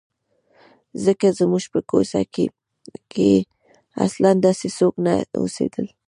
[1.05, 2.21] ځکه زموږ په کوڅه
[3.13, 3.31] کې
[4.05, 5.85] اصلاً داسې څوک نه اوسېدل.